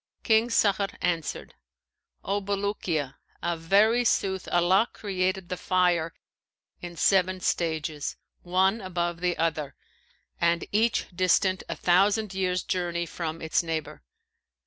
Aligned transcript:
King 0.23 0.49
Sakhr 0.49 0.97
answered, 0.99 1.53
'O 2.25 2.41
Bulukiya, 2.41 3.17
of 3.43 3.59
very 3.61 4.03
sooth 4.03 4.47
Allah 4.47 4.89
created 4.91 5.49
the 5.49 5.57
fire 5.57 6.15
in 6.81 6.95
seven 6.95 7.39
stages, 7.39 8.17
one 8.41 8.81
above 8.81 9.19
the 9.21 9.37
other, 9.37 9.75
and 10.39 10.65
each 10.71 11.05
distant 11.15 11.61
a 11.69 11.75
thousand 11.75 12.33
years 12.33 12.63
journey 12.63 13.05
from 13.05 13.43
its 13.43 13.61
neighbour. 13.61 14.01